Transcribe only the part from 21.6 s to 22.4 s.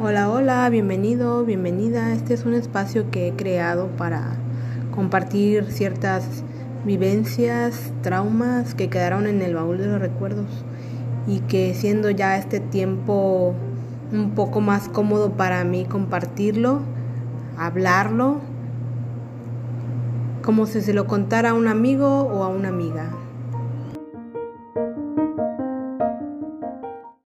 amigo